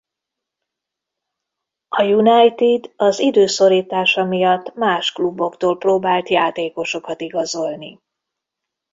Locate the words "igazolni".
7.21-7.99